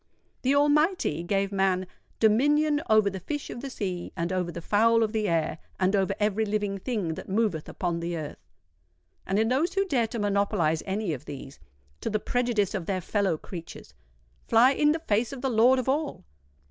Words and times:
The 0.41 0.55
Almighty 0.55 1.21
gave 1.21 1.51
man 1.51 1.85
"dominion 2.19 2.81
over 2.89 3.07
the 3.07 3.19
fish 3.19 3.51
of 3.51 3.61
the 3.61 3.69
sea, 3.69 4.11
and 4.17 4.33
over 4.33 4.51
the 4.51 4.59
fowl 4.59 5.03
of 5.03 5.11
the 5.13 5.29
air, 5.29 5.59
and 5.79 5.95
over 5.95 6.15
every 6.19 6.43
living 6.43 6.79
thing 6.79 7.13
that 7.13 7.29
moveth 7.29 7.69
upon 7.69 7.99
the 7.99 8.17
earth;" 8.17 8.39
and 9.27 9.37
those 9.51 9.75
who 9.75 9.85
dare 9.85 10.07
to 10.07 10.17
monopolise 10.17 10.81
any 10.87 11.13
of 11.13 11.25
these, 11.25 11.59
to 11.99 12.09
the 12.09 12.19
prejudice 12.19 12.73
of 12.73 12.87
their 12.87 12.99
fellow 12.99 13.37
creatures, 13.37 13.93
fly 14.47 14.71
in 14.71 14.91
the 14.91 14.97
face 14.97 15.31
of 15.31 15.41
the 15.41 15.51
Lord 15.51 15.77
of 15.77 15.87
all! 15.87 16.25